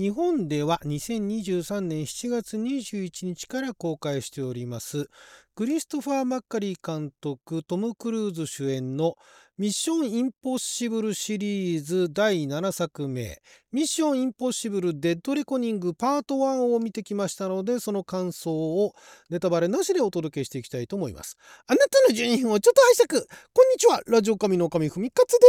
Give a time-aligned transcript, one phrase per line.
[0.00, 5.10] 日本では2023年7月21日から公開しております。
[5.54, 9.16] クリストファー・マッカリー監督トム・クルーズ主演の
[9.58, 13.42] ミッション・インポッシブルシリーズ第7作目
[13.72, 18.94] ミッション・インポッシブル・デッド・レコニングパート1を見てきましたのでその感想を
[19.28, 21.36] ネタバレなしでお届けしていきたいと思います。
[21.66, 23.26] あなたの12分をちょっと拝借。
[23.52, 24.00] こんにちは。
[24.06, 25.46] ラジオ神の神ふみかつで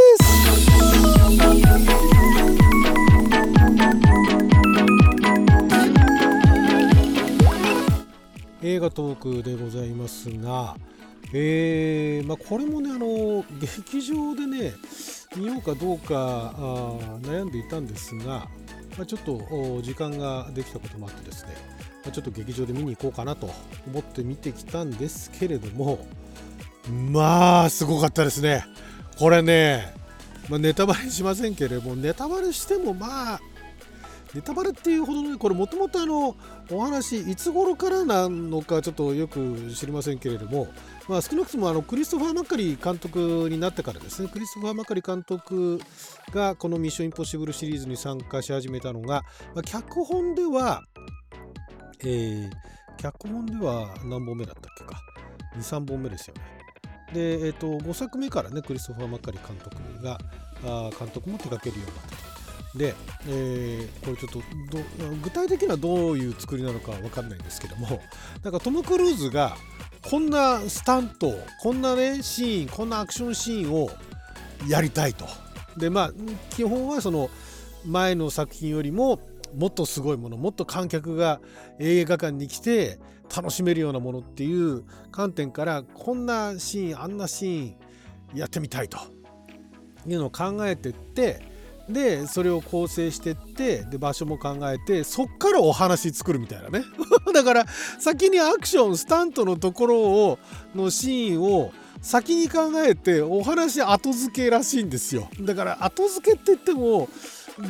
[4.28, 4.31] す。
[8.62, 10.76] 映画トークでございますが
[11.34, 14.74] えーまあ、これもねあの劇場でね
[15.36, 16.52] 見ようかどうか
[17.22, 18.24] 悩んでいたんですが、
[18.98, 21.54] まあ、ちょっと時間ができたこともあってですね、
[22.04, 23.48] まあ、ちょっと劇場で見に行こうかなと
[23.86, 26.06] 思って見てきたんですけれども
[26.90, 28.64] まあすごかったですね。
[29.18, 29.94] これね、
[30.50, 33.40] まあ、ネタバレしませんけれどもネタバレしてもまあ
[34.34, 36.34] ネタバレっていうほどねこれもともとあの
[36.70, 40.68] お話いつ頃からなのかちょっとよく知りませんけれども、
[41.08, 45.80] まあ、少なくともあのクリストファー・マッカリー監督になってからですねクリストファー・マッカリー監督
[46.32, 49.22] がこの「ミッション・インポッシブル」シリーズに参加し始めたのが、
[49.54, 50.82] まあ、脚本では、
[52.00, 52.50] えー、
[52.96, 55.00] 脚本では何本目だったっけか
[55.56, 56.42] ？23本目ですよね。
[57.12, 60.18] で、えーと、5作目からねクリストファー・マッカリー監督が
[60.64, 62.16] あ監督も手掛けるようになった。
[62.16, 62.31] と
[62.74, 62.94] で、
[63.26, 64.40] えー、これちょっと
[65.22, 68.00] 具体的にはどういう作りなのか分かんないんですけども
[68.42, 69.56] なんかトム・クルーズが
[70.02, 73.90] こんなスタントこんなねシーンこんなアクションシーンを
[74.68, 75.26] やりたいと。
[75.76, 76.12] でまあ
[76.50, 77.30] 基本はその
[77.84, 79.20] 前の作品よりも
[79.56, 81.40] もっとすごいものもっと観客が
[81.78, 82.98] 映画館に来て
[83.34, 87.74] 楽しめるようなものっていう観点からこんなシーンあんなシー
[88.34, 88.98] ンやってみたいと
[90.06, 91.51] いうのを考えてって
[91.88, 96.84] でそれを構成してってで場所も考えてそっからお話作るみたいなね。
[97.34, 97.66] だから
[97.98, 100.38] 先にアクションスタントのところを
[100.74, 105.28] のシーンを先に考えてお話後付けらしいんですよ。
[105.40, 107.08] だから後付けって言っても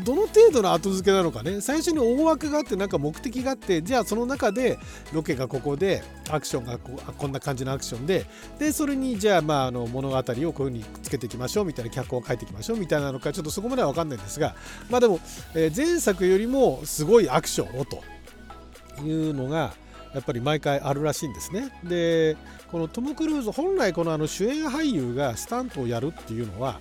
[0.04, 4.78] どの程度の後付けなのかね最初に大枠があってなんか目的があってじゃあその中で
[5.12, 8.26] ロケがここでアクションがここんな感じのアクションで
[8.58, 14.54] でそれにじゃあまああの物語をこういう風につけていきましょうみたいな脚本を書いていきましょうみたいなのかちょっとそこまでは分かんないんですが
[14.90, 15.20] まあでも、
[15.54, 18.02] えー、前作よりもすごいアクションをと
[19.02, 19.74] いうのが
[20.14, 21.70] やっぱり毎回あるらしいんですね。
[21.84, 22.36] で
[22.70, 26.80] このトム・クルーズ本来このあの主演俳優がスタントをやるっていうのは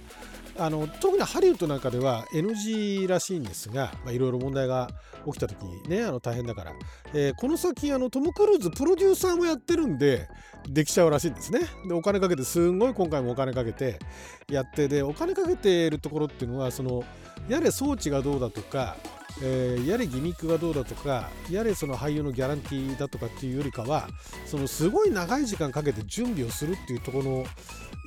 [0.58, 4.90] あの特にハリウッドなんかでは NG らしいんですがいろいろ問題が
[5.26, 6.74] 起きた時ねあの大変だから、
[7.14, 10.28] えー、この先あのトム・クルーズプロデューサーもやってるんで
[10.68, 11.62] できちゃうらしいんですね。
[11.88, 13.98] でお金かけてすんごい今回もお金かけて
[14.50, 17.04] やってでお金かけてるところっていうのはその
[17.50, 18.96] やれ装置がどうだとか
[19.42, 24.10] えー、やれギミックがどうだとかやれその俳優のギャランティーだとかっていうよりかは
[24.46, 27.46] そのすごい長い時間かけて準備をするっていうところの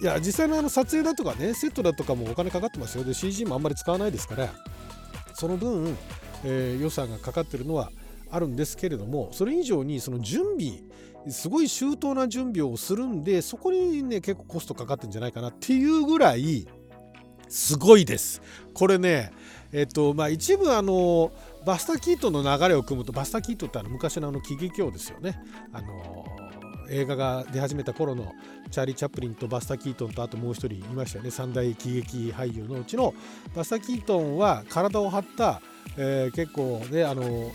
[0.00, 4.48] いや実際のあの撮影だとかねセットだとかもお金かかってますよで CG もあんまり使わないですから
[5.34, 5.96] その分、
[6.44, 7.90] えー、予算がかかってるのは
[8.30, 10.80] あるんですけれどもそれ以上にその準備
[11.30, 16.66] すごい周到な準備をするんでそこにね結構コストかかってんじゃないかなっていうぐらい
[17.48, 18.42] すごいです。
[18.72, 19.30] これね
[19.72, 21.32] えっとまあ一部あの
[21.64, 25.40] バスターキートの流れを組むとバスターキートってあの昔のあの喜劇王ですよね。
[25.72, 26.26] あの
[26.90, 28.34] 映画が出始めた頃の
[28.70, 33.14] チャーリー・チャップリンとバスター・キートンとあともう一人いましたよね三大喜劇俳優のうちの
[33.54, 35.60] バスター・キートンは体を張った、
[35.96, 37.50] えー、結構ねあの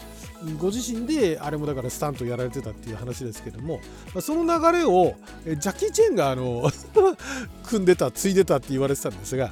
[0.57, 3.81] ご自身であれもだからスタントやられてたっていう話ですけども、
[4.21, 6.69] その流れをジャッキー・チェンがあの
[7.63, 9.51] 組んでた継いでたって言われてたんですが、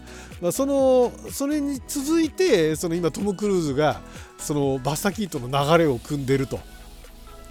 [0.51, 4.01] そのそれに続いてその今トム・クルーズが
[4.37, 6.59] そのバスター・キートンの流れを組んでると。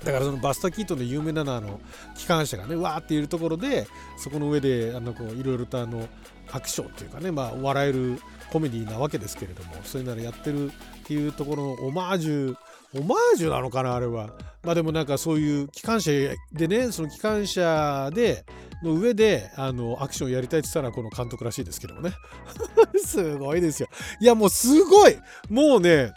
[0.06, 1.80] だからそのバスターキートの有名なのあの
[2.16, 6.08] 機関車がねわーっているところでそこの上であのこういろいろとあの
[6.52, 8.20] アクションというかねまあ笑える
[8.52, 10.70] コメディなわけですけれどもそういうならやってるっ
[11.04, 12.56] ていうところのオマージュ
[12.94, 14.30] オマージュなのかなあれは。
[14.62, 16.12] まあでもなんかそういう機関車
[16.52, 18.44] でねその機関車で
[18.84, 22.12] の上であのアクションやりたいって言ったらこの監督らしいですけどもね。
[23.04, 23.88] すごいですよ。
[24.20, 25.18] いやもうすごい！
[25.50, 26.12] もうね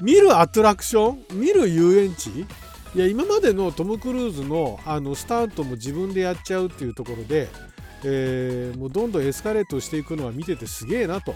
[0.00, 2.46] 見るアトラクション見る遊園地
[2.94, 7.48] いや今までのトム・クルーズのあのスタートも自分でやっちゃうっていうところで、
[8.02, 11.34] えー、もうどんどんエスカレートしていくのは見ててすげえなと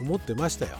[0.00, 0.72] 思ってましたよ。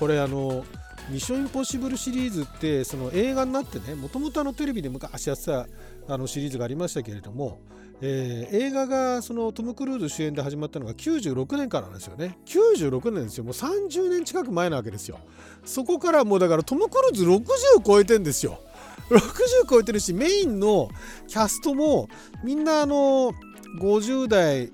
[0.00, 0.64] これあの
[1.10, 5.66] ミッションインポッシブルシリーズってその映画になってねもともとテレビで昔やってた
[6.08, 7.60] あのシリーズがありましたけれども、
[8.00, 12.38] えー、映画がそのトム・クルーズ主演で始まったのが96年からなんですよね。
[12.46, 13.44] 96年ですよ。
[13.44, 15.18] もう30年近く前なわけですよ。
[15.64, 18.60] そこからもうだからトム・クルーズ60を超えてんですよ。
[19.08, 20.90] 60超えてるしメインの
[21.26, 22.08] キャストも
[22.42, 23.32] みんなあの
[23.80, 24.70] 50代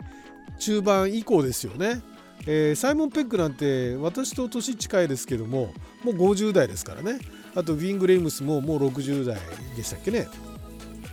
[0.59, 2.03] 中盤以降ですよね、
[2.47, 5.73] えー、サイモン・ペックなんて私と年近いですけども
[6.05, 7.19] もう50代ですからね。
[7.55, 9.37] あとウィング・レイムスももう60代
[9.77, 10.29] でしたっけね。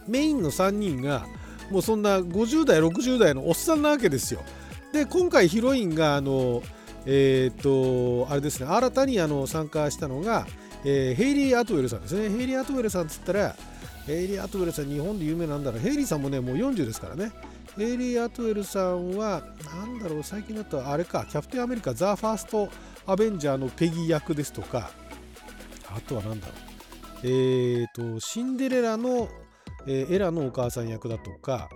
[0.08, 1.26] メインの3人が
[1.72, 4.42] もうそんな50代60代のおっさんなわけですよ。
[4.94, 6.62] で今回ヒロインがあの
[7.06, 10.48] えっ、とあれですね新たにあの参加したのが、
[10.86, 12.30] えー、ヘイリー・アトウェルさんですね。
[12.30, 13.56] ヘイリー・アトウェルさんっつったら
[14.06, 15.80] ヘイリー・アトウェルさん日本で有名なんだろう。
[15.80, 17.32] ヘイリーさんもねもう40ですからね。
[17.76, 20.24] ヘイリー・アトウェルさんは何だろう。
[20.24, 21.26] 最近だとあれか。
[21.30, 22.70] キャプテンアメリカザ・ファースト・
[23.06, 24.92] アベンジャーのペギー役ですとか。
[25.88, 26.56] あとは何だろう。
[27.24, 29.28] えっ、ー、とシンデレラの
[29.88, 31.70] えー、エラのお母さん役だとか、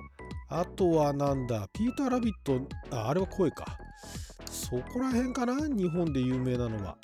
[0.48, 2.60] あとはなんだ、ピーター・ラビット、
[2.92, 3.66] ああれは声か。
[4.46, 5.68] そこら辺かな。
[5.68, 6.98] 日本で有名なのは。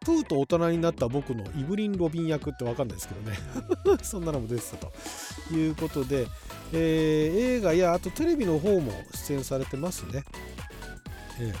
[0.00, 3.36] プーと大人になった僕のイブリン・ロビン役って分かんないですけどね。
[4.02, 4.92] そんなのも出てたと
[5.54, 6.26] いうことで、
[6.72, 10.24] えー、映画やあとテレビの方も出演されてますね。
[11.38, 11.52] え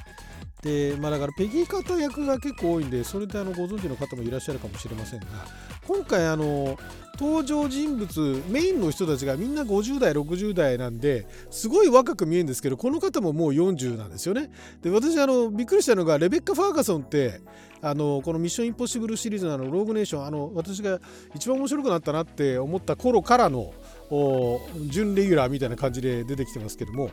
[0.62, 5.26] ー、で、まあだからペギー方役が結構多いんで、それであのご存知の方もいらっしゃるかもしれませんが、
[5.86, 6.78] 今回あの
[7.20, 14.50] 登場人物メインの人たちがみんな50代60代なんですごい若く見えるんですけどこの方ももう40なんですよね。
[14.80, 17.42] で私あのびっくりしたのがレベッカ・ファーガソンって
[17.82, 20.98] あのこの「ミッション・インポッシブル」シリーズのあのローグネーションあの私が
[21.34, 23.74] 一番面白くなったなって思った頃からの
[24.86, 27.10] 準レギュラーみたいな感じで出てきてますけども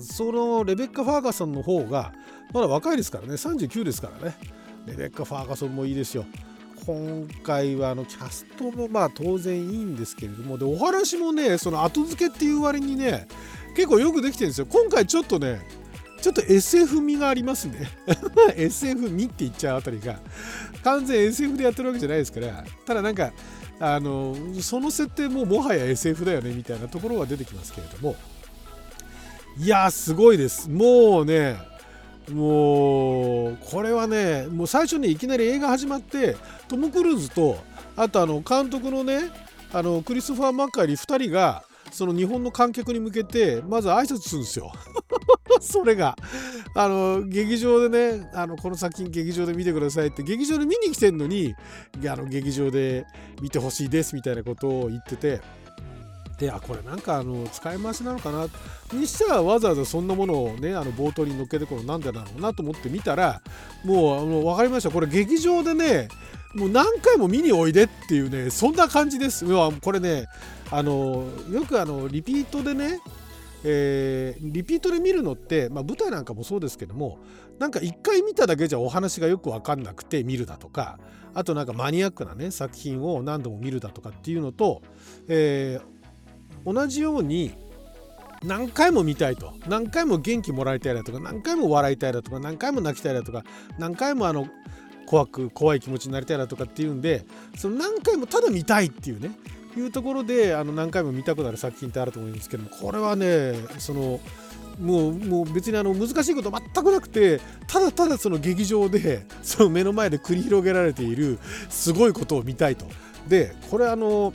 [0.00, 2.14] そのレベッカ・ファーガソンの方が
[2.54, 4.36] まだ若いですからね39ですからね
[4.86, 6.24] レベッカ・ファーガソンもいいですよ。
[6.86, 13.26] 今回はあのキャストもまあ当然いいんですけれどもでお話もねその後付けっていう割にね
[13.74, 14.66] 結構よくできてるんですよ。
[14.66, 15.60] 今回ちょっとね
[16.20, 17.88] ちょっと SF 味がありますね。
[18.56, 20.20] SF 味って言っちゃうあたりが。
[20.82, 22.64] 完全 SF でやってるわけじゃないですから。
[22.86, 23.32] ただなんか
[23.80, 28.16] あのその設定ももはや SF だよねみたいなところが出てきますけれども。
[29.56, 30.70] いやすごいです。
[30.70, 31.56] もうね
[32.32, 36.36] もうこれはねもう最初にいきなり映画始まって
[36.68, 37.58] トム・クルーズと
[37.96, 39.30] あとあの監督のね
[39.72, 44.72] あのクリストファー・マッカーリー2人がその日本の観客に向けてまず挨拶するんですよ。
[45.60, 46.16] それが
[46.74, 51.54] あの劇場でねあのこの作品劇場で見てくださいって劇場で見に来てんのに
[52.06, 53.06] あの劇場で
[53.40, 55.40] 見てほしいですみたいなことを言ってて
[56.38, 58.48] であこれなんかあの使い回しなのかな？
[58.92, 63.40] にしてはわざわざそんなものをねあの冒頭に乗っけてこのなんでだろうなと思って見たら
[63.84, 64.90] もうあの分かりました。
[64.90, 66.08] これ劇場でね
[66.54, 69.44] もう何回も見においでっていうねそんな感じです。
[69.80, 70.26] これね
[70.70, 73.00] あのよくあのリピートでね
[73.66, 77.18] えー、リピートで見るのって、まあ、舞台なんかもそうですけども
[77.58, 80.98] なんか一回見ただけじゃお話がよく分かんなくて見るだとか
[81.32, 84.82] あとなんかマニアックなね作品を何度も見るだとかっていうのと、
[85.28, 86.03] えー、
[86.64, 87.52] 同じように
[88.44, 93.44] 何回も見たいと何回も元気もらいたいだとか何回も笑いたいだとか何回も泣きたいだとか
[93.78, 94.46] 何回もあの
[95.06, 97.24] 怖く怖い気持ちになりたいだとかっていうんで
[97.56, 99.30] その何回もただ見たいっていうね
[99.76, 104.20] いうところであの何回も見たくなる作品ってあると思うんですけどもこれはねその
[104.80, 111.38] もうもう別にあの難しいこと全くなくてただただその劇場でその目の前で繰り広げられている
[111.70, 112.86] すごいことを見たいと。
[113.28, 114.32] でこれあの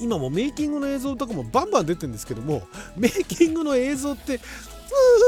[0.00, 2.62] 今もメイキングの映像とかもバンバン出てるんですけども
[2.96, 4.40] メイキングの映像って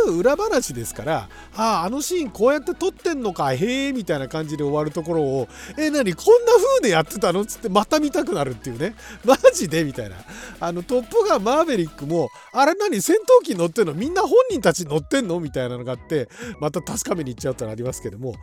[0.08, 7.42] 裏話ですからあああのシーンこうやって撮ってんのかへえみたいな感じで終わるところをえ何こんな風でやってたの？
[7.42, 8.94] っつってまた見たくなるっていうね。
[9.25, 9.84] マジで？
[9.84, 10.16] みたいな。
[10.60, 13.94] あのトップガンマーヴェリックもあれ何戦闘機乗ってんの？
[13.94, 15.40] みんな本人たち乗ってんの？
[15.40, 16.28] みたいなのがあって
[16.60, 18.34] また確かめに行っちゃうってのありますけども。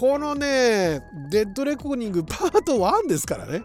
[0.00, 3.62] このねデッドレコーニングパート1ですからね。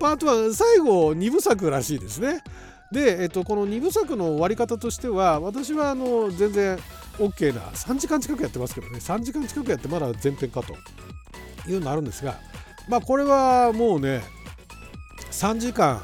[0.00, 2.42] パート1最後2部作らしいですね。
[2.92, 6.78] で、えっと、この2部作の終わり方としては私はあの全然
[7.18, 10.74] OK な3時間近くやってますけどね3時間近くやってまだ前編かと
[11.68, 12.36] いうのあるんですが
[12.88, 14.22] まあこれはもうね
[15.30, 16.00] 3時間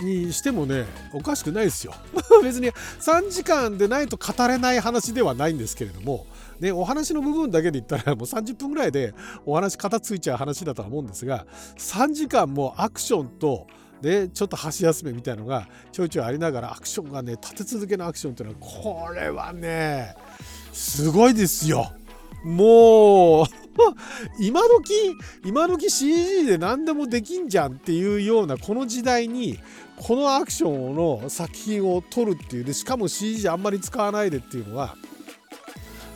[0.00, 1.94] にしてもねおかしくないですよ。
[2.42, 6.26] 別に3時間でないと語れない話ではないんですけれども
[6.60, 9.14] ね、お話の部分だけで言ったらもう30分ぐらいで
[9.44, 13.66] お話片ついちゃう話だとは思うんですが3時間もアクションと
[14.00, 20.14] でちょっと箸休めみたいのがちょいちょいありながらアクションがね立て続けのアクションっていうのはこれはね
[20.72, 21.92] すごいですよ。
[22.44, 23.46] もう
[24.38, 24.92] 今時
[25.44, 29.58] 今時 CG で何でもできんじゃんっていうようなこの時代に
[29.96, 34.94] このアクションの作品を撮るっていうでしかも CG あんまり使わないでっていうのは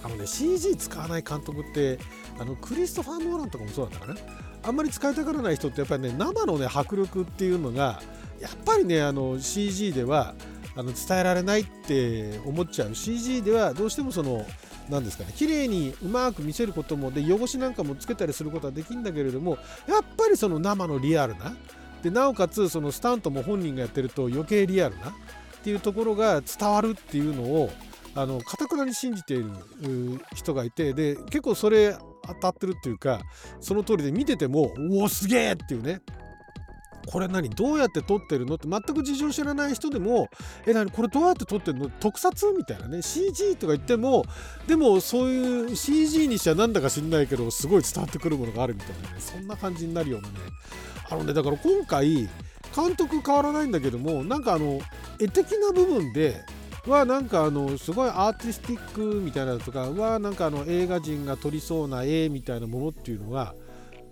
[0.05, 1.99] あのね CG 使わない監督って
[2.39, 4.21] あのクリストファー・ノーランとかもそうなんだからね
[4.63, 8.01] あんまり使いたがらない人ってやっぱりね生のね迫力っていうのが
[8.41, 10.35] やっぱりねあの CG では
[10.77, 12.95] あの伝えられないって思っちゃう。
[12.95, 14.47] CG ではどうしてもその
[14.89, 21.55] 何ですかね綺麗にうまく見せることもで汚しなんかもつけたりすることはできるんだけれどもやっぱりその生のリアルな
[22.03, 25.13] でなおかつそのスタントも本人がやってると余計リアルなっ
[25.63, 27.71] ていうところが伝わるっていうのを
[28.15, 29.51] あのかたくなに信じている
[30.35, 31.97] 人がいてで結構それ
[32.27, 33.21] 当たってるっていうか
[33.61, 36.01] その通りで見ててもおおすげえっていうね。
[37.11, 38.57] これ何どうやって撮ってるの？
[38.57, 40.29] って全く事情知らない人でも
[40.67, 41.89] え何これどうやって撮ってるの？
[41.89, 42.53] 特撮？
[42.53, 43.01] みたいなね。
[43.01, 44.25] CG とか言っても
[44.69, 49.15] でもそういう CG にしちゃなんだか知んないけどすごい伝わってくるものがあるみたいなね。
[49.19, 50.35] そんな感じになるようなね。
[51.09, 52.29] あのねだから今回
[52.77, 54.81] 監督変わらないんだけどもなんかあの
[55.19, 56.45] 絵的な部分で
[56.87, 63.55] はなんかあのすごいアーティスティックみたいなとかはなんかあの映画人が撮りそうな絵みたいなものっていうのが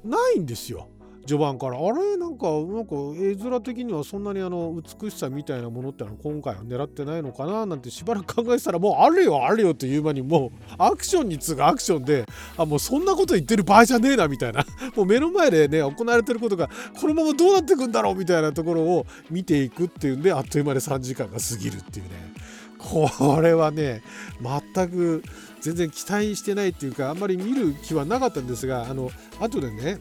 [0.04, 0.88] ないんですよ。
[1.26, 1.76] 序盤から。
[1.76, 2.16] あれ？
[2.16, 12.24] なんかなんか絵面的にはそんなにあの美しさみたいなものってのは今回は狙ってないのかななんてしばらく考えてたらもうあるよあるよという間にもうアクションに次ぐアクションで
[12.56, 14.64] あもうそんなこと言ってる場合じゃねえなみたいな。
[14.96, 22.32] もう目の前でね行われてることがこのままどうなってくんだろうみたいなところを見ていくっていうんであっという間で3時間が過ぎるっていうね。
[22.78, 24.02] これはね
[24.40, 25.22] 全く
[25.60, 29.98] 全然期待してないっていうかあんまり見る気はなかったんですがあの後でね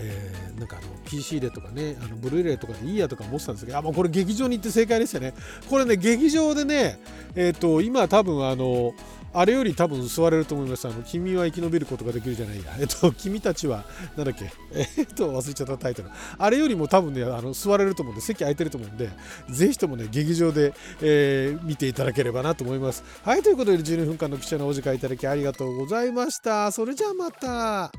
[0.00, 5.34] えー、なんかあの PC でとかね、あのブルーレイとかでいいやとか思ってたんですけど、あもうこれ劇場に行って正解でしたね。
[5.68, 7.00] これね、劇場でね、
[7.34, 8.94] えっ、ー、と、今多分あの、
[9.32, 10.86] あれより多分座れると思います。
[10.88, 12.76] あの、君は生き延びることができるじゃないや。
[12.80, 13.84] えっと、君たちは、
[14.16, 16.10] なんだっけ、えっと、忘れちゃったタイトル。
[16.38, 19.10] あれよりも多分ね、あの座れると思うんで、席空いてると思うんで、
[19.50, 23.04] ぜひともね、劇場で、えー、見ていただければなと思います。
[23.22, 26.72] はい、ということで、12分間の記者のお時間いただきありがとうございました。
[26.72, 27.92] それじゃあまた。